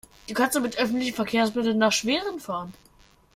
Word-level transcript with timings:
Du 0.27 0.33
kannst 0.33 0.55
doch 0.55 0.63
mit 0.63 0.79
öffentlichen 0.79 1.13
Verkehrsmitteln 1.13 1.77
nach 1.77 1.91
Schwerin 1.91 2.39
fahren 2.39 2.73